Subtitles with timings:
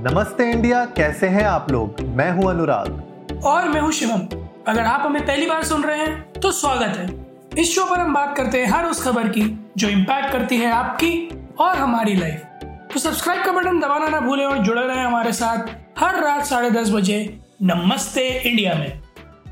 [0.00, 2.00] नमस्ते इंडिया कैसे हैं आप लोग?
[2.00, 4.20] मैं हूँ अनुराग। और मैं हूँ शिवम।
[4.68, 8.14] अगर आप हमें पहली बार सुन रहे हैं तो स्वागत है। इस शो पर हम
[8.14, 9.42] बात करते हैं हर उस खबर की
[9.76, 11.28] जो इम्पैक्ट करती है आपकी
[11.60, 15.68] और हमारी लाइफ तो सब्सक्राइब का बटन दबाना ना भूलें और जुड़े रहें हमारे साथ
[15.98, 17.18] हर रात साढ़े दस बजे
[17.62, 19.00] नमस्ते इंडिया में।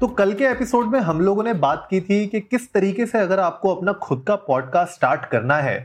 [0.01, 3.19] तो कल के एपिसोड में हम लोगों ने बात की थी कि किस तरीके से
[3.19, 5.79] अगर आपको अपना खुद का पॉडकास्ट स्टार्ट करना है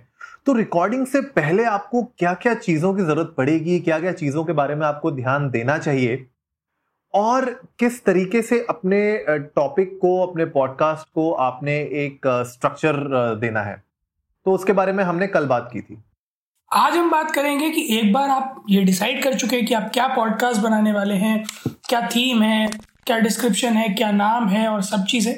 [0.46, 3.80] तो रिकॉर्डिंग से पहले आपको क्या क्या चीज़ों की ज़रूरत पड़ेगी?
[3.80, 6.26] क्या क्या चीज़ों के बारे में आपको ध्यान देना चाहिए?
[7.14, 7.46] और
[7.80, 13.84] किस तरीके से अपने टॉपिक को, अपने पॉडकास्ट को आपने एक स्ट्रक्चर देना है?
[14.46, 16.02] तो उसके बारे में हमने कल बात की थी।
[16.72, 19.90] आज हम बात करेंगे कि एक बार आप ये डिसाइड कर चुके हैं कि आप
[19.94, 21.44] क्या पॉडकास्ट बनाने वाले हैं,
[21.90, 22.68] क्या थीम है,
[23.06, 25.36] क्या डिस्क्रिप्शन है, क्या नाम है और सब चीज़ें।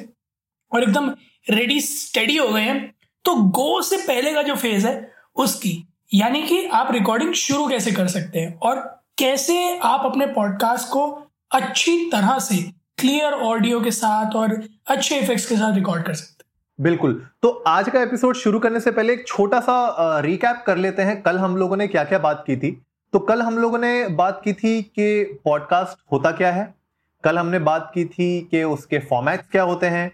[0.72, 1.10] और एकदम
[1.50, 2.95] रेडी स्टडी हो गए हैं।
[3.26, 7.92] तो गो से पहले का जो फ़ेज़ है, उसकी। यानी कि आप रिकॉर्डिंग शुरू कैसे
[7.92, 8.76] कर सकते हैं और
[9.18, 11.06] कैसे आप अपने पॉडकास्ट को
[11.50, 12.56] अच्छी तरह से
[12.98, 17.48] क्लियर ऑडियो के साथ और अच्छे इफेक्ट्स के साथ रिकॉर्ड कर सकते हैं। बिल्कुल। तो
[17.66, 21.38] आज का एपिसोड शुरू करने से पहले एक छोटा सा रिकैप कर लेते हैं, कल
[21.38, 22.70] हम लोगों ने क्या क्या बात की थी।
[23.12, 26.74] तो कल हम लोगों ने बात की थी कि पॉडकास्ट होता क्या है।
[27.24, 30.10] कल हमने बात की थी कि उसके फॉर्मेट्स क्या होते हैं।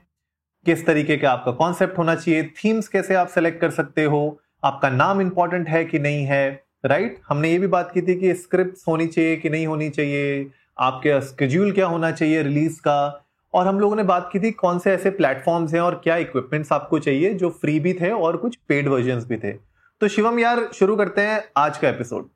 [0.67, 4.89] किस तरीके का आपका कॉन्सेप्ट होना चाहिए थीम्स कैसे आप सेलेक्ट कर सकते हो, आपका
[4.91, 7.25] नाम इंपॉर्टेंट है कि नहीं है राइट right?
[7.29, 11.21] हमने ये भी बात की थी कि स्क्रिप्ट होनी चाहिए कि नहीं होनी चाहिए, आपके
[11.21, 13.25] स्केड्यूल क्या होना चाहिए रिलीज़ का,
[13.55, 16.73] और हम लोगों ने बात की थी कौन से ऐसे प्लेटफॉर्म्स हैं और क्या इक्विपमेंट्स
[16.73, 19.53] आपको चाहिए जो फ्री भी थे और कुछ पेड वर्जन भी थे।
[20.01, 22.29] तो शिवम यार, शुरू करते हैं आज का एपिसोड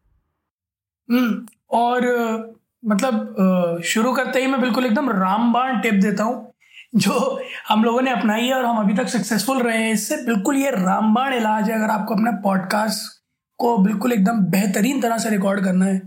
[1.09, 6.53] हम्म और मतलब शुरू करते ही मैं बिल्कुल एकदम रामबाण टिप देता हूँ।
[6.93, 10.57] जो हम लोगों ने अपनाई है और हम अभी तक सक्सेसफुल रहे हैं, इससे बिल्कुल
[10.57, 13.15] ये रामबाण इलाज है, अगर आपको अपने पॉडकास्ट
[13.59, 16.01] को बिल्कुल एकदम बेहतरीन तरह से रिकॉर्ड करना है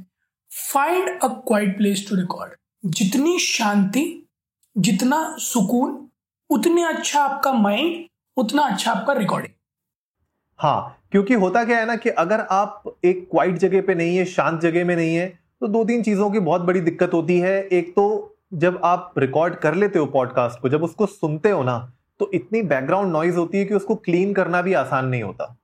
[0.52, 4.28] find a quiet place to record जितनी शांति,
[4.76, 6.08] जितना सुकून,
[6.50, 8.06] उतनी अच्छा आपका माइंड
[8.38, 9.54] उतना अच्छा आपका रिकॉर्डिंग
[10.60, 14.26] हाँ क्योंकि होता क्या है ना कि अगर आप एक क्वाइट जगह पे नहीं है,
[14.26, 15.28] शांत जगह में नहीं है
[15.62, 19.56] तो दो तीन चीज़ों की बहुत बड़ी दिक्कत होती है। एक तो जब आप रिकॉर्ड
[19.58, 21.78] कर लेते हो पॉडकास्ट को, जब उसको सुनते हो ना
[22.20, 25.56] तो इतनी बैकग्राउंड नॉइज़ होती है कि उसको क्लीन करना भी आसान नहीं होता।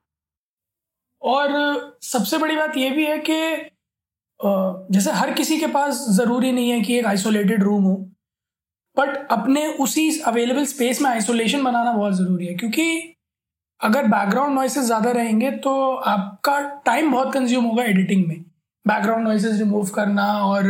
[1.21, 3.71] और सबसे बड़ी बात यह भी है कि
[4.91, 7.95] जैसे हर किसी के पास ज़रूरी नहीं है कि एक आइसोलेटेड रूम हो
[8.97, 13.15] बट अपने उसी अवेलेबल स्पेस में आइसोलेशन बनाना बहुत ज़रूरी है, क्योंकि
[13.81, 18.39] अगर बैकग्राउंड नॉइसेस ज़्यादा रहेंगे तो आपका टाइम बहुत कंज्यूम होगा एडिटिंग में।
[18.85, 20.63] बैकग्राउंड नॉइसेस रिमूव करना और,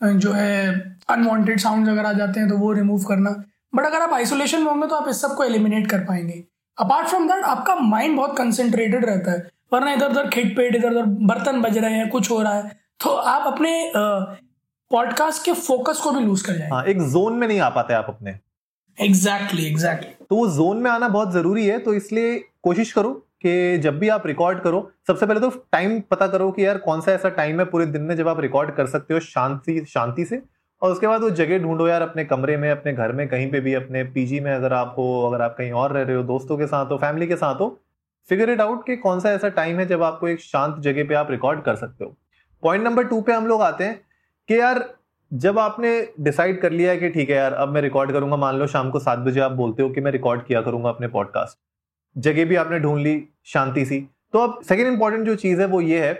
[0.00, 3.30] जो है अनवांटेड साउंड अगर आ जाते हैं तो वो रिमूव करना।
[3.72, 6.42] बट अगर आप आइसोलेशन में होंगे तो आप इस सबको एलिमिनेट कर पाएँगे।
[6.78, 11.04] अपार्ट फ्रॉम दैट आपका माइंड बहुत कंसेंट्रेटेड रहता है। वरना इधर उधर खिटपेट इधर उधर
[11.26, 13.72] बर्तन बज रहे हैं कुछ हो रहा है तो आप अपने
[14.90, 17.94] पॉडकास्ट के फोकस को भी लूज कर जाए हाँ, एक जोन में नहीं आ पाते
[17.94, 18.30] आप अपने।
[18.98, 20.28] Exactly exactly, exactly exactly.
[20.28, 23.10] तो वो जोन में आना बहुत ज़रूरी है तो इसलिए कोशिश करो
[23.42, 27.00] कि जब भी आप रिकॉर्ड करो सबसे पहले तो टाइम पता करो कि यार कौन
[27.00, 30.24] सा ऐसा टाइम है पूरे दिन में जब आप रिकॉर्ड कर सकते हो शांति शांति
[30.24, 30.36] से।
[30.82, 33.60] और उसके बाद वो जगह ढूंढो यार अपने कमरे में, अपने घर में, कहीं पे
[33.60, 36.58] भी, अपने पीजी में अगर आप हो, अगर आप कहीं और रह रहे हो, दोस्तों
[36.58, 37.78] के साथ हो फैमिली के साथ हो
[38.28, 41.14] फिगर इट आउट कि कौन सा ऐसा टाइम है जब आपको एक शांत जगह पे
[41.14, 42.16] आप रिकॉर्ड कर सकते हो।
[42.62, 44.00] पॉइंट नंबर टू पे हम लोग आते हैं
[44.48, 44.84] कि यार,
[45.32, 45.90] जब आपने
[46.20, 48.90] डिसाइड कर लिया है कि ठीक है यार, अब मैं रिकॉर्ड करूँगा, मान लो शाम
[48.90, 51.58] को सात बजे आप बोलते हो कि मैं रिकॉर्ड किया करूँगा अपने पॉडकास्ट
[52.16, 54.00] जगह भी आपने ढूंढ ली, शांति सी।
[54.32, 56.14] तो अब सेकेंड इंपॉर्टेंट जो चीज़ है वो ये है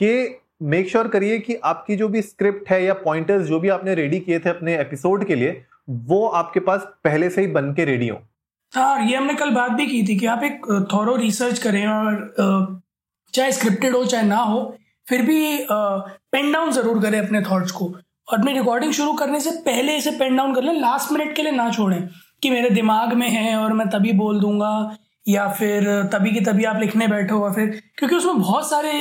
[0.00, 3.94] कि मेक श्योर करिए कि आपकी जो भी स्क्रिप्ट है या पॉइंटर्स जो भी आपने
[3.94, 7.84] रेडी किए थे अपने एपिसोड के लिए, वो आपके पास पहले से ही बन के
[7.84, 8.18] रेडी हो।
[8.72, 12.80] हाँ ये हमने कल बात भी की थी कि आप एक थोरो रिसर्च करें और
[13.34, 14.76] चाहे स्क्रिप्टेड हो, चाहे ना हो,
[15.06, 19.50] फिर भी पेन डाउन ज़रूर करें अपने थॉट्स को। और अपनी रिकॉर्डिंग शुरू करने से
[19.64, 22.08] पहले इसे पेन डाउन कर लें लास्ट मिनट के लिए ना छोड़ें
[22.42, 26.64] कि मेरे दिमाग में है और मैं तभी बोल दूँगा या फिर तभी की तभी
[26.64, 28.92] आप लिखने बैठो या फिर, क्योंकि उसमें बहुत सारे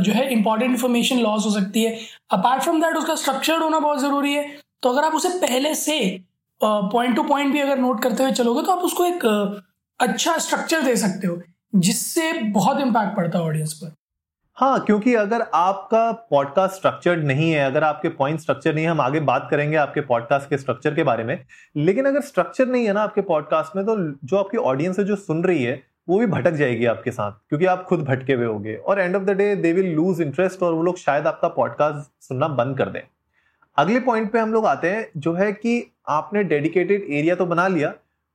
[0.00, 1.98] जो है इंपॉर्टेंट इन्फॉर्मेशन लॉस हो सकती है।
[2.32, 4.46] अपार्ट फ्रॉम दैट उसका स्ट्रक्चर्ड होना बहुत ज़रूरी है।
[4.82, 5.98] तो अगर आप उसे पहले से
[6.60, 9.24] पॉइंट टू पॉइंट भी अगर नोट करते हुए चलोगे तो आप उसको एक
[10.00, 11.40] अच्छा स्ट्रक्चर दे सकते हो,
[11.74, 13.94] जिससे बहुत इम्पैक्ट पड़ता है ऑडियंस पर।
[14.56, 19.00] हाँ क्योंकि अगर आपका पॉडकास्ट स्ट्रक्चर्ड नहीं है, अगर आपके पॉइंट स्ट्रक्चर नहीं है, हम
[19.00, 21.44] आगे बात करेंगे आपके पॉडकास्ट के स्ट्रक्चर के बारे में।
[21.76, 25.16] लेकिन अगर स्ट्रक्चर नहीं है ना आपके पॉडकास्ट में तो जो आपकी ऑडियंस है, जो
[25.16, 28.76] सुन रही है, वो भी भटक जाएगी आपके साथ, क्योंकि आप खुद भटके हुए होंगे।
[28.76, 32.24] और end of the day they will lose interest और वो लोग शायद आपका पॉडकास्ट
[32.24, 33.00] सुनना बंद कर दें।
[33.76, 37.68] अगले पॉइंट पे हम लोग आते हैं, जो है कि आपने डेडिकेटेड एरिया तो बना
[37.68, 37.88] लिया।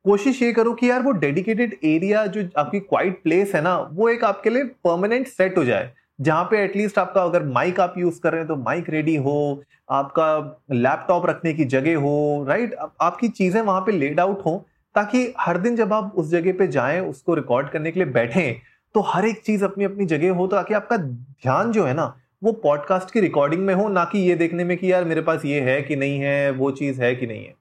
[0.05, 4.09] कोशिश ये करो कि यार वो डेडिकेटेड एरिया जो आपकी क्वाइट प्लेस है ना, वो
[4.09, 8.19] एक आपके लिए परमानेंट सेट हो जाए। जहाँ पे एटलीस्ट आपका अगर माइक आप यूज़
[8.21, 13.27] कर रहे हैं तो माइक रेडी हो, आपका लैपटॉप रखने की जगह हो राइट आपकी
[13.29, 16.99] चीज़ें वहाँ पे लेड आउट हो, ताकि हर दिन जब आप उस जगह पे जाएँ,
[17.01, 18.55] उसको रिकॉर्ड करने के लिए बैठें
[18.95, 22.13] तो हर एक चीज़ अपनी अपनी जगह हो, ताकि आपका ध्यान जो है ना,
[22.43, 25.45] वो पॉडकास्ट की रिकॉर्डिंग में हो, ना कि ये देखने में कि यार मेरे पास
[25.45, 27.53] ये है कि नहीं है, वो चीज़ है कि नहीं है।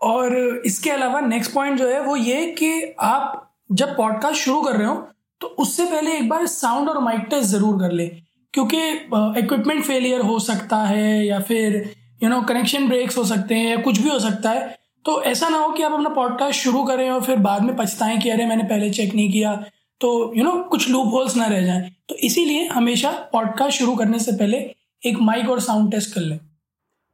[0.00, 0.36] और
[0.66, 3.42] इसके अलावा नेक्स्ट पॉइंट जो है, वो ये कि आप
[3.72, 5.08] जब पॉडकास्ट शुरू कर रहे हो
[5.40, 8.06] तो उससे पहले एक बार साउंड और माइक टेस्ट ज़रूर कर ले
[8.54, 8.78] क्योंकि
[9.40, 11.76] इक्विपमेंट फेलियर हो सकता है या फिर
[12.22, 14.74] यू नो कनेक्शन ब्रेक्स हो सकते हैं या कुछ भी हो सकता है।
[15.04, 18.18] तो ऐसा ना हो कि आप अपना पॉडकास्ट शुरू करें और फिर बाद में पछताएँ
[18.18, 19.54] कि अरे मैंने पहले चेक नहीं किया।
[20.00, 23.78] तो यू you नो know, कुछ लूप होल्स ना रह जाएँ। तो इसीलिए हमेशा पॉडकास्ट
[23.78, 24.58] शुरू करने से पहले
[25.02, 26.38] एक माइक और साउंड टेस्ट कर लें।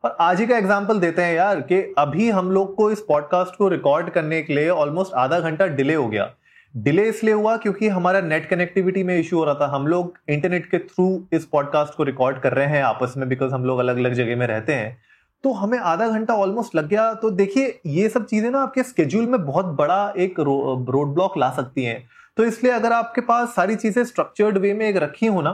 [0.05, 3.57] और आज ही का एग्ज़ाम्पल देते हैं यार कि अभी हम लोग को इस पॉडकास्ट
[3.59, 6.25] को रिकॉर्ड करने के लिए ऑलमोस्ट आधा घंटा डिले हो गया।
[6.75, 10.67] डिले इसलिए हुआ क्योंकि हमारा नेट कनेक्टिविटी में इश्यू हो रहा था। हम लोग इंटरनेट
[10.67, 13.97] के थ्रू इस पॉडकास्ट को रिकॉर्ड कर रहे हैं आपस में बिकॉज़ हम लोग अलग
[13.97, 14.97] अलग जगह में रहते हैं।
[15.45, 19.27] तो हमें आधा घंटा ऑलमोस्ट लग गया। तो देखिए, ये सब चीज़ें ना आपके स्केड्यूल
[19.27, 22.03] में बहुत बड़ा एक रोड ब्लॉक ला सकती हैं।
[22.37, 25.53] तो इसलिए अगर आपके पास सारी चीज़ें स्ट्रक्चर्ड वे में एक रखी हो ना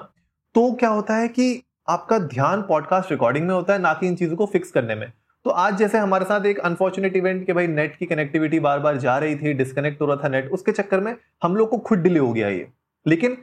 [0.54, 4.14] तो क्या होता है कि आपका ध्यान पॉडकास्ट रिकॉर्डिंग में होता है, ना कि इन
[4.16, 5.12] चीज़ों को फिक्स करने में।
[5.48, 8.96] तो आज जैसे हमारे साथ एक अनफॉर्चुनेट इवेंट के भाई नेट की कनेक्टिविटी बार बार
[8.98, 11.98] जा रही थी डिस्कनेक्ट हो रहा था नेट उसके चक्कर में हम लोग को खुद
[11.98, 12.66] डिले हो गया ये।
[13.06, 13.36] लेकिन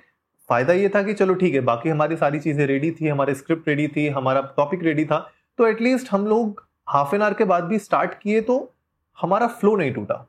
[0.49, 3.67] फ़ायदा ये था कि चलो ठीक है, बाकी हमारी सारी चीज़ें रेडी थी, हमारी स्क्रिप्ट
[3.67, 5.17] रेडी थी, हमारा टॉपिक रेडी था
[5.59, 8.57] तो एटलीस्ट हम लोग हाफ़ एन आवर के बाद भी स्टार्ट किए तो
[9.17, 10.25] हमारा फ्लो नहीं टूटा।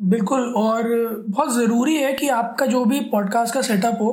[0.00, 0.88] बिल्कुल, और
[1.28, 4.10] बहुत ज़रूरी है कि आपका जो भी पॉडकास्ट का सेटअप हो,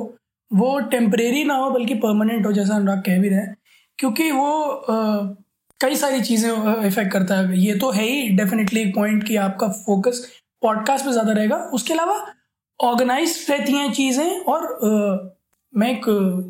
[0.50, 3.56] वो टेम्परेरी ना हो, बल्कि परमानेंट हो, जैसा अनुराग कह भी रहे हैं,
[3.98, 5.42] क्योंकि वो
[5.80, 6.50] कई सारी चीज़ें
[6.86, 10.26] इफ़ेक्ट करता है। ये तो है ही डेफिनेटली एक पॉइंट कि आपका फोकस
[10.62, 12.24] पॉडकास्ट पे ज़्यादा रहेगा। उसके अलावा
[12.80, 15.32] ऑर्गेनाइज रहती हैं चीज़ें और आ,
[15.72, 16.04] मैं एक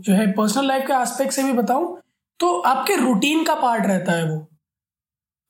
[0.06, 1.96] जो है पर्सनल लाइफ के एस्पेक्ट से भी बताऊँ
[2.40, 4.46] तो आपके रूटीन का पार्ट रहता है वो।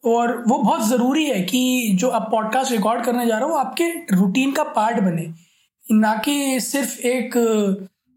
[0.04, 3.88] और वो बहुत ज़रूरी है कि जो आप पॉडकास्ट रिकॉर्ड करने जा रहे हो आपके
[4.12, 5.26] रूटीन का पार्ट बने।
[5.84, 7.36] ना कि सिर्फ़ एक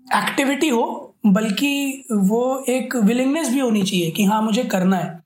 [0.06, 0.83] एक्टिविटी हो
[1.27, 5.17] बल्कि वो एक विलिंगनेस भी होनी चाहिए कि हाँ मुझे करना है।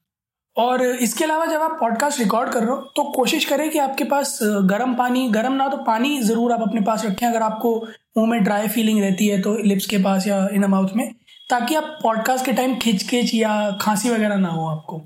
[0.58, 4.04] और इसके अलावा जब आप पॉडकास्ट रिकॉर्ड कर रहे हो तो कोशिश करें कि आपके
[4.04, 7.76] पास गर्म पानी, गर्म ना तो पानी ज़रूर आप अपने पास रखें, अगर आपको
[8.18, 11.14] मुँह में ड्राई फीलिंग रहती है तो लिप्स के पास या इन माउथ में,
[11.50, 15.02] ताकि आप पॉडकास्ट के टाइम खिंच खिंच या खांसी वगैरह ना हो आपको।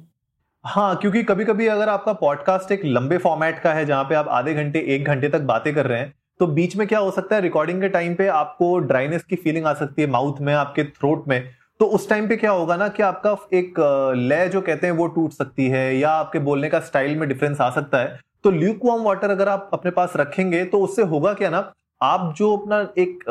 [0.65, 4.27] हाँ क्योंकि कभी कभी अगर आपका पॉडकास्ट एक लंबे फॉर्मेट का है, जहाँ पे आप
[4.29, 7.35] आधे घंटे, एक घंटे तक बातें कर रहे हैं तो बीच में क्या हो सकता
[7.35, 10.83] है रिकॉर्डिंग के टाइम पे आपको ड्राइनेस की फीलिंग आ सकती है माउथ में, आपके
[10.83, 13.73] थ्रोट में तो उस टाइम पे क्या होगा ना कि आपका एक
[14.17, 17.61] लय जो कहते हैं वो टूट सकती है या आपके बोलने का स्टाइल में डिफरेंस
[17.61, 21.33] आ सकता है। तो ल्यूक वॉर्म वाटर अगर आप अपने पास रखेंगे तो उससे होगा
[21.33, 21.71] क्या ना,
[22.01, 23.23] आप जो अपना एक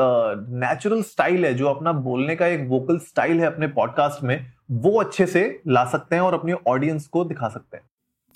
[0.60, 5.00] नेचुरल स्टाइल है, जो अपना बोलने का एक वोकल स्टाइल है अपने पॉडकास्ट में, वो
[5.00, 7.84] अच्छे से ला सकते हैं और अपनी ऑडियंस को दिखा सकते हैं।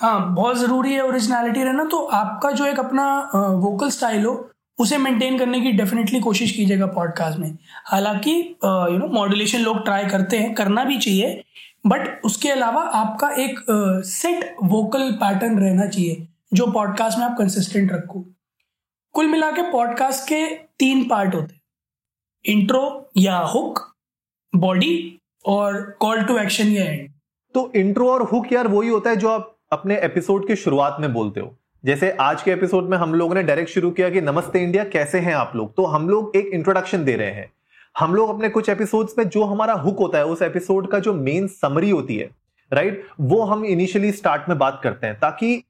[0.01, 4.35] हाँ बहुत ज़रूरी है ओरिजिनलिटी रहना। तो आपका जो एक अपना वोकल स्टाइल हो
[4.81, 7.57] उसे मेंटेन करने की डेफिनेटली कोशिश कीजिएगा पॉडकास्ट में।
[7.87, 11.43] हालाँकि यू नो मॉड्यूलेशन लोग ट्राई करते हैं, करना भी चाहिए
[11.87, 13.61] बट उसके अलावा आपका एक
[14.07, 18.25] सेट वोकल पैटर्न रहना चाहिए, जो पॉडकास्ट में आप कंसिस्टेंट रखो।
[19.15, 20.47] कुल मिला के पॉडकास्ट के
[20.79, 21.61] तीन पार्ट होते हैं।
[22.45, 23.81] इंट्रो या हुक
[24.53, 27.09] बॉडी और कॉल टू एक्शन या एंड
[27.55, 31.13] तो इंट्रो और हुक यार वही होता है जो आप अपने एपिसोड की शुरुआत में
[31.13, 34.61] बोलते हो। जैसे आज के एपिसोड में हम लोगों ने डायरेक्ट शुरू किया कि नमस्ते
[34.61, 35.75] इंडिया, कैसे हैं आप लोग?
[35.77, 37.51] तो हम लोग एक इंट्रोडक्शन दे रहे हैं।
[37.97, 41.13] हम लोग अपने कुछ एपिसोड्स में जो हमारा हुक होता है, उस एपिसोड का जो
[41.15, 42.29] मेन समरी होती है
[42.73, 45.63] राइट वो हम इनिशियली स्टार्ट में बात करते हैं, ताकि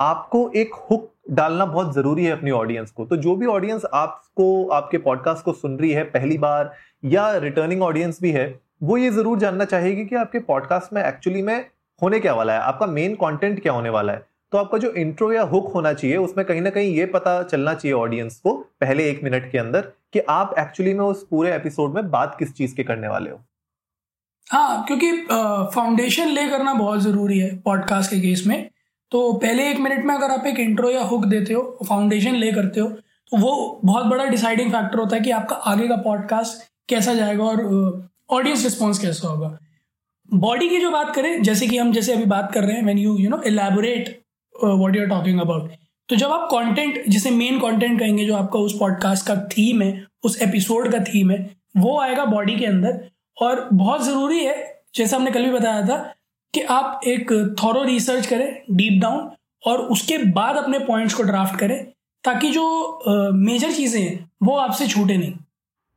[0.00, 4.68] आपको एक हुक डालना बहुत ज़रूरी है अपनी ऑडियंस को। तो जो भी ऑडियंस आपको,
[4.68, 6.72] आपके पॉडकास्ट को सुन रही है पहली बार,
[7.04, 8.48] या रिटर्निंग ऑडियंस भी है,
[8.82, 11.66] वो ये ज़रूर जानना चाहेगी कि आपके पॉडकास्ट में एक्चुअली में
[12.02, 15.30] होने क्या वाला है, आपका मेन कंटेंट क्या होने वाला है। तो आपका जो इंट्रो
[15.32, 19.08] या हुक होना चाहिए, उसमें कहीं ना कहीं ये पता चलना चाहिए ऑडियंस को पहले
[19.10, 19.80] एक मिनट के अंदर
[20.12, 23.38] कि आप एक्चुअली में उस पूरे एपिसोड में बात किस चीज़ के करने वाले हो।
[24.46, 25.10] हाँ क्योंकि
[25.74, 28.68] फाउंडेशन ले करना बहुत ज़रूरी है पॉडकास्ट के केस में।
[29.12, 32.52] तो पहले एक मिनट में अगर आप एक इंट्रो या हुक देते हो फाउंडेशन ले
[32.52, 36.68] करते हो तो वो बहुत बड़ा डिसाइडिंग फैक्टर होता है कि आपका आगे का पॉडकास्ट
[36.88, 37.64] कैसा जाएगा और
[38.30, 39.56] ऑडियंस रिस्पॉन्स कैसा होगा।
[40.28, 42.98] बॉडी की जो बात करें, जैसे कि हम जैसे अभी बात कर रहे हैं when
[42.98, 44.16] you you know elaborate
[44.64, 45.70] what you are talking about
[46.08, 50.06] तो जब आप कंटेंट जिसे मेन कंटेंट कहेंगे जो आपका उस पॉडकास्ट का थीम है
[50.24, 53.10] उस एपिसोड का थीम है वो आएगा बॉडी के अंदर।
[53.42, 56.14] और बहुत ज़रूरी है जैसा हमने कल भी बताया था
[56.54, 59.30] कि आप एक थॉरो रिसर्च करें डीप डाउन
[59.66, 61.84] और उसके बाद अपने पॉइंट्स को ड्राफ्ट करें
[62.24, 62.98] ताकि जो
[63.32, 65.32] मेजर uh, चीज़ें हैं वो आपसे छूटे नहीं।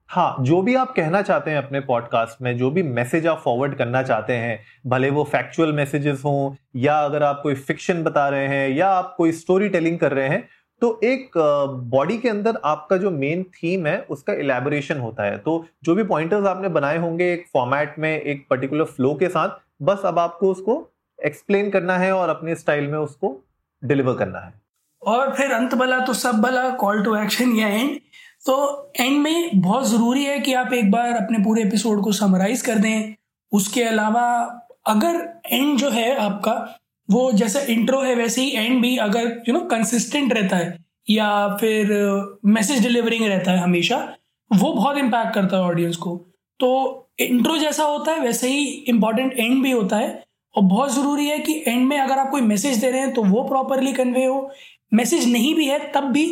[0.09, 3.75] हाँ जो भी आप कहना चाहते हैं अपने पॉडकास्ट में, जो भी मैसेज आप फॉरवर्ड
[3.75, 8.47] करना चाहते हैं, भले वो फैक्चुअल मैसेजेस हों, या अगर आप कोई फिक्शन बता रहे
[8.47, 10.47] हैं, या आप कोई स्टोरी टेलिंग कर रहे हैं
[10.81, 11.31] तो एक
[11.91, 16.03] बॉडी के अंदर आपका जो मेन थीम है, उसका इलेबोरेशन होता है। तो जो भी
[16.03, 20.51] पॉइंटर्स आपने बनाए होंगे एक फॉर्मेट में, एक पर्टिकुलर फ्लो के साथ, बस अब आपको
[20.51, 20.81] उसको
[21.19, 23.35] एक्सप्लेन करना है और अपने स्टाइल में उसको
[23.83, 24.53] डिलीवर करना है।
[25.01, 27.99] और फिर अंत भला तो सब भला कॉल टू एक्शन या एंड
[28.45, 32.61] तो एंड में बहुत ज़रूरी है कि आप एक बार अपने पूरे एपिसोड को समराइज
[32.61, 33.13] कर दें।
[33.51, 34.23] उसके अलावा,
[34.87, 36.53] अगर एंड जो है आपका,
[37.09, 40.77] वो जैसे इंट्रो है, वैसे ही एंड भी अगर यू नो कंसिस्टेंट रहता है,
[41.09, 41.91] या फिर
[42.45, 43.97] मैसेज डिलीवरिंग रहता है हमेशा,
[44.51, 46.15] वो बहुत इम्पैक्ट करता है ऑडियंस को।
[46.59, 50.23] तो इंट्रो जैसा होता है, वैसे ही इंपॉर्टेंट एंड भी होता है।
[50.55, 53.23] और बहुत ज़रूरी है कि एंड में अगर आप कोई मैसेज दे रहे हैं तो
[53.23, 54.51] वो प्रॉपरली कन्वे हो।
[54.93, 56.25] मैसेज नहीं भी है, तब भी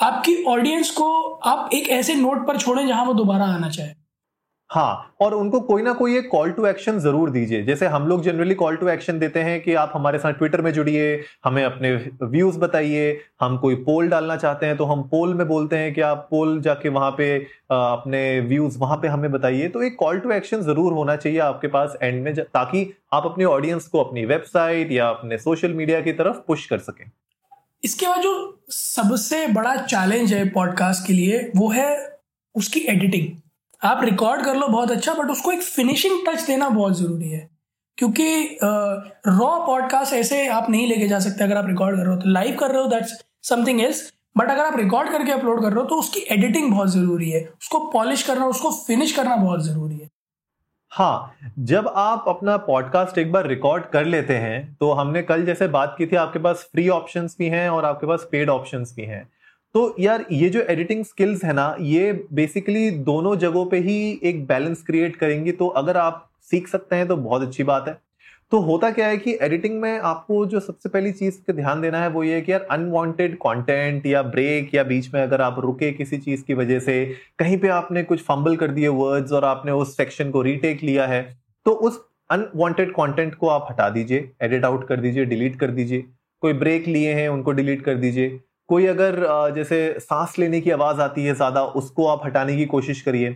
[0.00, 1.06] आपकी ऑडियंस को
[1.46, 3.98] आप एक ऐसे नोट पर छोड़ें जहाँ वो दोबारा आना चाहे।
[4.70, 8.22] हाँ और उनको कोई ना कोई एक कॉल टू एक्शन ज़रूर दीजिए। जैसे हम लोग
[8.22, 11.92] जनरली कॉल टू एक्शन देते हैं कि आप हमारे साथ ट्विटर में जुड़िए, हमें अपने
[12.22, 16.00] व्यूज़ बताइए, हम कोई पोल डालना चाहते हैं तो हम पोल में बोलते हैं कि
[16.02, 17.36] आप पोल जाके वहाँ पे
[17.70, 21.68] अपने व्यूज़ वहाँ पे हमें बताइए। तो एक कॉल टू एक्शन ज़रूर होना चाहिए आपके
[21.68, 26.12] पास एंड में, ताकि आप अपनी ऑडियंस को अपनी वेबसाइट या अपने सोशल मीडिया की
[26.12, 27.10] तरफ़ पुश कर सकें।
[27.82, 28.32] इसके बाद जो
[28.70, 32.18] सबसे बड़ा चैलेंज है पॉडकास्ट के लिए, वो है
[32.54, 33.36] उसकी एडिटिंग
[33.82, 37.48] आप रिकॉर्ड कर लो बहुत अच्छा बट उसको एक फिनिशिंग टच देना बहुत ज़रूरी है.
[37.98, 42.20] क्योंकि रॉ पॉडकास्ट ऐसे आप नहीं लेके जा सकते अगर आप रिकॉर्ड कर रहे हो.
[42.20, 43.14] तो लाइव कर रहे हो दैट्स
[43.48, 44.02] समथिंग एल्स
[44.36, 47.40] बट अगर आप रिकॉर्ड करके अपलोड कर रहे हो तो उसकी एडिटिंग बहुत ज़रूरी है.
[47.60, 50.09] उसको पॉलिश करना, उसको फिनिश करना बहुत ज़रूरी है.
[50.92, 55.68] हाँ जब आप अपना पॉडकास्ट एक बार रिकॉर्ड कर लेते हैं तो हमने कल जैसे
[55.68, 59.02] बात की थी, आपके पास फ्री ऑप्शंस भी हैं और आपके पास पेड ऑप्शंस भी
[59.02, 59.22] हैं।
[59.74, 64.44] तो यार, ये जो एडिटिंग स्किल्स है ना, ये बेसिकली दोनों जगहों पे ही एक
[64.46, 67.98] बैलेंस क्रिएट करेंगी तो अगर आप सीख सकते हैं तो बहुत अच्छी बात है।
[68.52, 71.98] तो होता क्या है कि एडिटिंग में आपको जो सबसे पहली चीज़ पे ध्यान देना
[72.02, 75.90] है वो ये कि यार अनवांटेड कंटेंट या ब्रेक या बीच में अगर आप रुके
[75.92, 77.04] किसी चीज़ की वजह से,
[77.38, 81.06] कहीं पे आपने कुछ फंबल कर दिए वर्ड्स और आपने उस सेक्शन को रीटेक लिया
[81.06, 81.22] है
[81.66, 86.04] तो उस अनवांटेड कंटेंट को आप हटा दीजिए एडिट आउट कर दीजिए डिलीट कर दीजिए।
[86.42, 88.38] कोई ब्रेक लिए हैं, उनको डिलीट कर दीजिए।
[88.68, 93.00] कोई अगर जैसे सांस लेने की आवाज़ आती है ज़्यादा, उसको आप हटाने की कोशिश
[93.02, 93.30] करिए।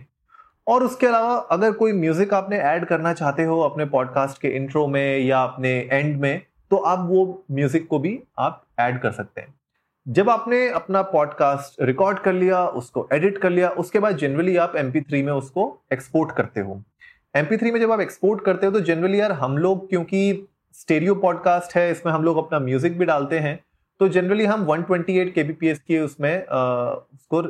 [0.67, 4.87] और उसके अलावा अगर कोई म्यूज़िक आपने ऐड करना चाहते हो अपने पॉडकास्ट के इंट्रो
[4.87, 6.41] में या अपने एंड में
[6.71, 9.53] तो आप वो म्यूज़िक को भी आप ऐड कर सकते हैं।
[10.07, 14.75] जब आपने अपना पॉडकास्ट रिकॉर्ड कर लिया उसको एडिट कर लिया उसके बाद जनरली आप
[14.75, 16.81] एम में उसको एक्सपोर्ट करते हो।
[17.35, 21.75] एम में जब आप एक्सपोर्ट करते हो तो जनरली यार हम लोग क्योंकि स्टेरियो पॉडकास्ट
[21.75, 23.59] है इसमें हम लोग अपना म्यूज़िक भी डालते हैं
[23.99, 27.41] तो जनरली हम 128 केबीपीएस की उसमें आ, उसको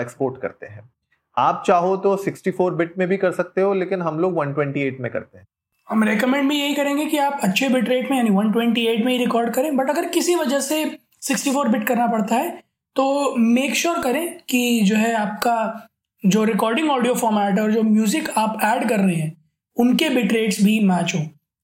[0.00, 0.91] एक्सपोर्ट करते हैं।
[1.36, 5.10] आप चाहो तो 64 बिट में भी कर सकते हो, लेकिन हम लोग 128 में
[5.10, 5.46] करते हैं।
[5.88, 9.18] हम रेकमेंड भी यही करेंगे कि आप अच्छे बिट रेट में, यानी 128 में ही
[9.18, 10.84] रिकॉर्ड करें बट अगर किसी वजह से
[11.22, 12.50] 64 बिट करना पड़ता है
[12.96, 15.88] तो मेक श्योर sure करें कि जो है आपका
[16.24, 19.36] जो रिकॉर्डिंग ऑडियो फॉर्मेट और जो म्यूज़िक आप ऐड कर रहे हैं,
[19.76, 21.20] उनके बिट रेट्स भी मैच हो,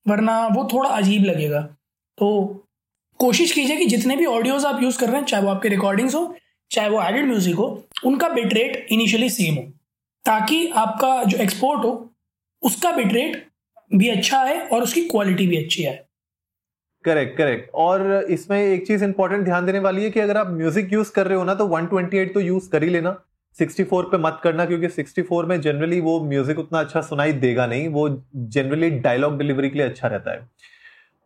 [0.06, 1.60] वरना वो थोड़ा अजीब लगेगा।
[2.18, 2.64] तो
[3.20, 6.14] कोशिश कीजिए कि जितने भी ऑडियोज आप यूज़ कर रहे हैं, चाहे वो आपके रिकॉर्डिंग्स
[6.14, 6.34] हो
[6.70, 7.66] चाहे वो एडिड म्यूज़िक हो,
[8.04, 9.62] उनका बिट रेट इनिशियली सेम हो।
[10.24, 12.10] ताकि आपका जो एक्सपोर्ट हो,
[12.62, 13.46] उसका बिट रेट
[13.92, 15.96] भी अच्छा है और उसकी क्वालिटी भी अच्छी है
[17.04, 20.92] करेक्ट करेक्ट और इसमें एक चीज़ इंपॉर्टेंट ध्यान देने वाली है कि अगर आप म्यूज़िक
[20.92, 23.16] यूज़ कर रहे हो ना तो 128 तो यूज़ कर ही लेना।
[23.56, 27.88] 64 पे मत करना, क्योंकि 64 में जनरली वो म्यूज़िक उतना अच्छा सुनाई देगा नहीं,
[27.88, 30.48] वो जनरली डायलॉग डिलीवरी के लिए अच्छा रहता है।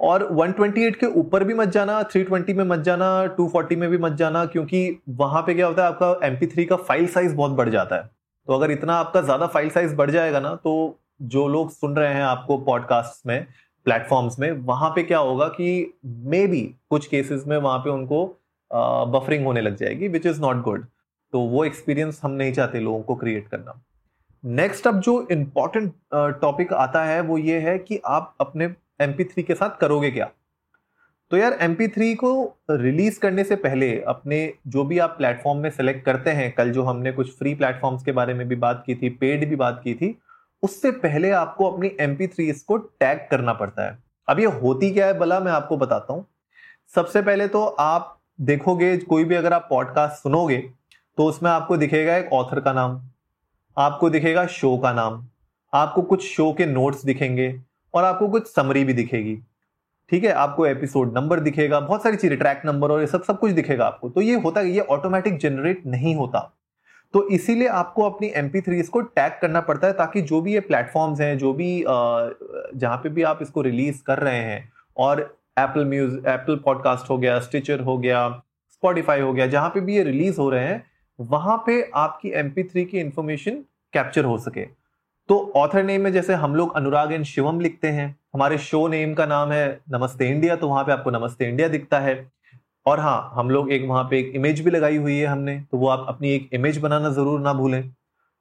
[0.03, 3.07] और 128 के ऊपर भी मत जाना 320 में मत जाना
[3.37, 7.07] 240 में भी मत जाना, क्योंकि वहाँ पे क्या होता है, आपका MP3 का फ़ाइल
[7.09, 8.11] साइज़ बहुत बढ़ जाता है।
[8.49, 12.15] तो अगर इतना आपका ज़्यादा फ़ाइल साइज़ बढ़ जाएगा ना तो जो लोग सुन रहे
[12.15, 13.47] हैं आपको पॉडकास्ट में
[13.87, 18.27] प्लेटफॉर्म्स में, वहाँ पे क्या होगा कि मे बी कुछ केसेस में वहाँ पे उनको
[19.11, 20.87] बफरिंग होने लग जाएगी विच इज़ नॉट गुड
[21.33, 23.81] तो वो एक्सपीरियंस हम नहीं चाहते लोगों को क्रिएट करना।
[24.45, 25.93] नेक्स्ट अब जो इंपॉर्टेंट
[26.41, 28.67] टॉपिक आता है, वो ये है कि आप अपने
[29.03, 30.31] एम के साथ करोगे क्या?
[31.31, 31.77] तो यार एम
[32.17, 32.33] को
[32.71, 36.83] रिलीज़ करने से पहले अपने जो भी आप प्लेटफॉर्म में सेलेक्ट करते हैं, कल जो
[36.83, 39.95] हमने कुछ फ्री प्लेटफॉर्म्स के बारे में भी बात की थी पेड भी बात की
[39.95, 40.19] थी,
[40.63, 45.19] उससे पहले आपको अपनी एम इसको टैग करना पड़ता है। अब ये होती क्या है
[45.19, 46.27] भला मैं आपको बताता हूँ।
[46.95, 50.59] सबसे पहले तो आप देखोगे, कोई भी अगर आप पॉडकास्ट सुनोगे
[51.19, 53.01] तो उसमें आपको दिखेगा एक ऑथर का नाम,
[53.77, 55.27] आपको दिखेगा शो का नाम,
[55.73, 57.49] आपको कुछ शो के नोट्स दिखेंगे
[57.95, 59.39] और आपको कुछ समरी भी दिखेगी।
[60.11, 60.33] ठीक है?
[60.33, 63.87] आपको एपिसोड नंबर दिखेगा, बहुत सारी चीज़ें ट्रैक नंबर और ये सब सब कुछ दिखेगा
[63.87, 66.41] आपको। तो ये होता है ये ऑटोमेटिक जनरेट नहीं होता।
[67.15, 70.61] तो इसीलिए आपको अपनी एम पी को टैग करना पड़ता है ताकि जो भी ये
[70.61, 75.21] प्लेटफॉर्म्स हैं, जो भी जहाँ पे भी आप इसको रिलीज़ कर रहे हैं, और
[75.59, 78.29] एप्पल म्यूज एप्पल पॉडकास्ट हो गया स्टिचर हो गया
[78.73, 80.85] स्पॉटिफाई हो गया, जहाँ पे भी ये रिलीज़ हो रहे हैं,
[81.19, 84.67] वहाँ पे आपकी एम पी की इंफॉर्मेशन कैप्चर हो सके।
[85.33, 89.12] तो ऑथर नेम में जैसे हम लोग अनुराग एंड शिवम लिखते हैं, हमारे शो नेम
[89.15, 92.15] का नाम है नमस्ते इंडिया तो वहाँ पे आपको नमस्ते इंडिया दिखता है।
[92.87, 95.79] और हाँ हम लोग एक वहाँ पे एक इमेज भी लगाई हुई है हमने तो
[95.79, 97.83] वो आप अपनी एक इमेज बनाना ज़रूर ना भूलें।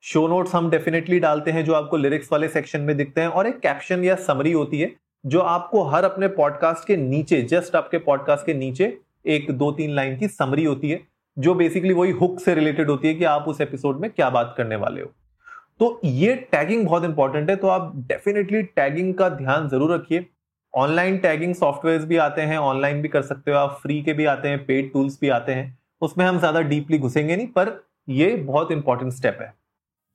[0.04, 3.48] शो नोट्स हम डेफिनेटली डालते हैं जो आपको लिरिक्स वाले सेक्शन में दिखते हैं, और
[3.48, 4.92] एक कैप्शन या समरी होती है,
[5.24, 8.94] जो आपको हर अपने पॉडकास्ट के नीचे जस्ट आपके पॉडकास्ट के नीचे
[9.28, 11.02] एक दो तीन लाइन की समरी होती है,
[11.38, 14.54] जो बेसिकली वही हुक से रिलेटेड होती है कि आप उस एपिसोड में क्या बात
[14.58, 15.12] करने वाले हो।
[15.82, 20.26] तो ये टैगिंग बहुत इंपॉर्टेंट है तो आप डेफिनेटली टैगिंग का ध्यान ज़रूर रखिए।
[20.74, 24.26] ऑनलाइन टैगिंग सॉफ्टवेयर भी आते हैं ऑनलाइन भी कर सकते हो आप फ्री के भी
[24.28, 28.36] आते हैं पेड टूल्स भी आते हैं। उसमें हम ज़्यादा डीपली घुसेंगे नहीं, पर ये
[28.36, 29.54] बहुत इंपॉर्टेंट स्टेप है।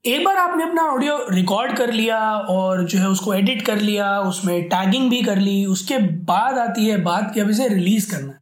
[0.04, 4.18] एक बार आपने अपना ऑडियो रिकॉर्ड कर लिया और जो है उसको एडिट कर लिया,
[4.22, 8.32] उसमें टैगिंग भी कर ली, उसके बाद आती है बात कि अब इसे रिलीज़ करना
[8.32, 8.40] है।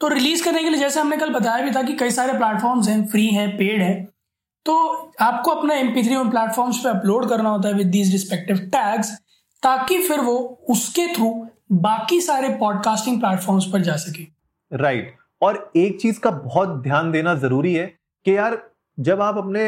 [0.00, 2.88] तो रिलीज़ करने के लिए जैसे हमने कल बताया भी था कि कई सारे प्लेटफॉर्म्स
[2.88, 3.96] हैं फ्री हैं पेड हैं।
[4.66, 8.56] तो आपको अपना एम पी उन प्लेटफॉर्म्स पे अपलोड करना होता है विद दीज रिस्पेक्टिव
[8.56, 9.10] टैग्स
[9.62, 10.36] ताकि फिर वो
[10.70, 14.26] उसके थ्रू बाकी सारे पॉडकास्टिंग प्लेटफॉर्म्स पर जा सके
[14.76, 15.20] राइट right.
[15.42, 17.86] और एक चीज़ का बहुत ध्यान देना ज़रूरी है
[18.26, 19.62] कि यार, जब आप अपने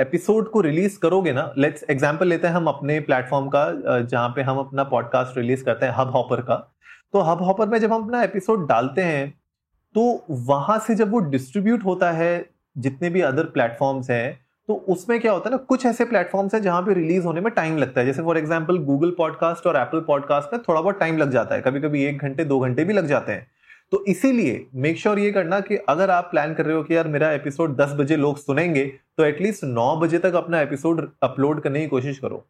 [0.00, 4.42] एपिसोड को रिलीज़ करोगे ना लेट्स एग्जांपल लेते हैं हम अपने प्लेटफॉर्म का जहाँ पे
[4.42, 6.56] हम अपना पॉडकास्ट रिलीज़ करते हैं हब हॉपर का
[7.12, 9.30] तो हब हॉपर में जब हम अपना एपिसोड डालते हैं
[9.94, 15.18] तो वहाँ से जब वो डिस्ट्रीब्यूट होता है जितने भी अदर प्लेटफॉर्म्स हैं तो उसमें
[15.20, 18.00] क्या होता है ना, कुछ ऐसे प्लेटफॉर्म्स हैं जहाँ पे रिलीज़ होने में टाइम लगता
[18.00, 21.54] है। जैसे फॉर एग्जांपल गूगल पॉडकास्ट और एप्पल पॉडकास्ट में थोड़ा बहुत टाइम लग जाता
[21.54, 23.46] है। कभी कभी एक घंटे, दो घंटे भी लग जाते हैं।
[23.92, 27.08] तो इसीलिए मेक श्योर ये करना कि अगर आप प्लान कर रहे हो कि यार
[27.08, 28.84] मेरा एपिसोड दस बजे लोग सुनेंगे
[29.18, 32.44] तो एटलीस्ट नौ बजे तक अपना एपिसोड अपलोड करने की कोशिश करो।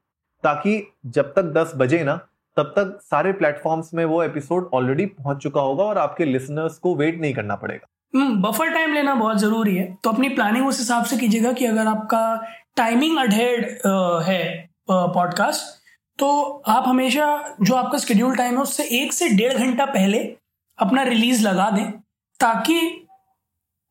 [0.44, 2.16] ताकि जब तक दस बजे ना,
[2.56, 6.94] तब तक सारे प्लेटफॉर्म्स में वो एपिसोड ऑलरेडी पहुँच चुका होगा और आपके लिसनर्स को
[6.96, 10.78] वेट नहीं करना पड़ेगा। बफर हम्म, टाइम लेना बहुत ज़रूरी है। तो अपनी प्लानिंग उस
[10.78, 13.64] हिसाब से कीजिएगा कि अगर आपका टाइमिंग अडहेड
[14.26, 15.74] है पॉडकास्ट
[16.18, 16.28] तो
[16.68, 20.18] आप हमेशा जो आपका स्केड्यूल टाइम है उससे एक से डेढ़ घंटा पहले
[20.78, 21.90] अपना रिलीज़ लगा दें
[22.40, 22.78] ताकि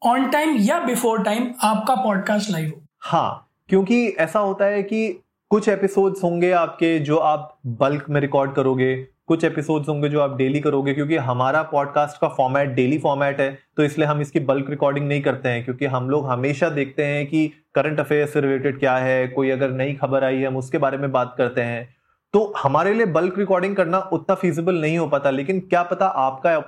[0.01, 5.07] ऑन टाइम या बिफोर टाइम आपका पॉडकास्ट लाइव हो। हाँ क्योंकि ऐसा होता है कि
[5.49, 10.35] कुछ एपिसोड्स होंगे आपके जो आप बल्क में रिकॉर्ड करोगे कुछ एपिसोड्स होंगे जो आप
[10.37, 14.69] डेली करोगे, क्योंकि हमारा पॉडकास्ट का फॉर्मेट डेली फॉर्मेट है तो इसलिए हम इसकी बल्क
[14.69, 18.79] रिकॉर्डिंग नहीं करते हैं, क्योंकि हम लोग हमेशा देखते हैं कि करंट अफेयर से रिलेटेड
[18.79, 21.95] क्या है, कोई अगर नई खबर आई है, हम उसके बारे में बात करते हैं।
[22.33, 26.59] तो हमारे लिए बल्क रिकॉर्डिंग करना उतना फिजिबल नहीं हो पाता, लेकिन क्या पता आपका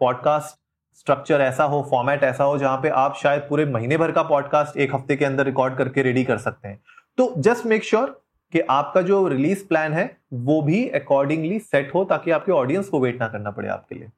[0.00, 0.56] पॉडकास्ट
[0.98, 4.76] स्ट्रक्चर ऐसा हो फॉर्मेट ऐसा हो, जहाँ पे आप शायद पूरे महीने भर का पॉडकास्ट
[4.76, 6.80] एक हफ़्ते के अंदर रिकॉर्ड करके रेडी कर सकते हैं।
[7.18, 8.20] तो जस्ट मेक श्योर
[8.52, 13.00] कि आपका जो रिलीज़ प्लान है, वो भी अकॉर्डिंगली सेट हो ताकि आपके ऑडियंस को
[13.00, 14.08] वेट ना करना पड़े आपके लिए।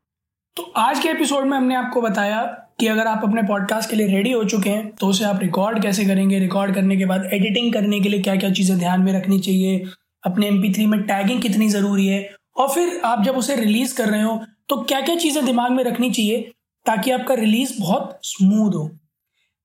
[0.56, 2.42] तो आज के एपिसोड में हमने आपको बताया
[2.80, 5.82] कि अगर आप अपने पॉडकास्ट के लिए रेडी हो चुके हैं तो उसे आप रिकॉर्ड
[5.82, 6.38] कैसे करेंगे?
[6.38, 9.84] रिकॉर्ड करने के बाद एडिटिंग करने के लिए क्या क्या चीज़ें ध्यान में रखनी चाहिए?
[10.24, 12.28] अपने एम में टैगिंग कितनी ज़रूरी है?
[12.56, 15.84] और फिर आप जब उसे रिलीज़ कर रहे हो तो क्या क्या चीज़ें दिमाग में
[15.84, 16.50] रखनी चाहिए
[16.86, 18.90] ताकि आपका रिलीज़ बहुत स्मूथ हो?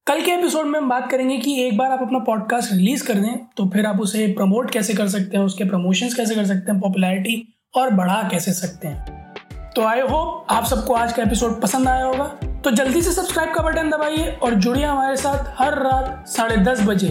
[0.08, 3.14] कल के एपिसोड में हम बात करेंगे कि एक बार आप अपना पॉडकास्ट रिलीज़ कर
[3.14, 6.72] दें तो फिर आप उसे प्रमोट कैसे कर सकते हैं उसके प्रमोशंस कैसे कर सकते
[6.72, 11.60] हैं पॉपुलैरिटी और बढ़ा कैसे सकते हैं। तो आई होप आप सबको आज का एपिसोड
[11.62, 12.26] पसंद आया होगा।
[12.66, 16.82] तो जल्दी से सब्सक्राइब का बटन दबाइए और जुड़िए हमारे साथ हर रात साढ़े दस
[16.82, 17.10] बजे।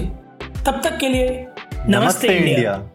[0.67, 2.91] तब तक के लिए नमस्ते, नमस्ते इंडिया, इंडिया।